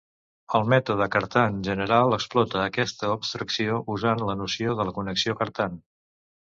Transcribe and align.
El 0.59 0.63
mètode 0.73 1.07
Cartan 1.15 1.59
general 1.67 2.17
explota 2.17 2.65
aquesta 2.71 3.13
abstracció 3.19 3.79
usant 3.99 4.27
la 4.31 4.39
noció 4.43 4.79
de 4.83 4.91
la 4.91 4.97
connexió 5.01 5.41
Cartan. 5.45 5.83